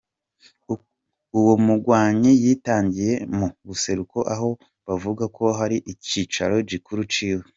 Uwo 1.39 1.53
mugwanyi 1.65 2.31
yitangiye 2.43 3.13
mu 3.37 3.47
buseruko 3.67 4.17
aho 4.33 4.49
bavuga 4.87 5.23
ko 5.37 5.45
hari 5.59 5.77
icicaro 5.91 6.55
gikuru 6.71 7.01
ciwe. 7.13 7.45